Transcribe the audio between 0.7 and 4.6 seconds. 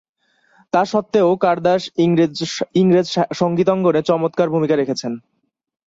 তাস্বত্ত্বেও কারদাস ইংরেজ সঙ্গীত অঙ্গনে চমৎকার